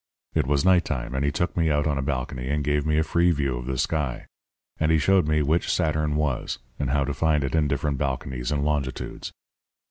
[0.33, 2.97] It was night time, and he took me out on a balcony and gave me
[2.97, 4.25] a free view of the sky.
[4.79, 8.51] And he showed me which Saturn was, and how to find it in different balconies
[8.51, 9.31] and longitudes.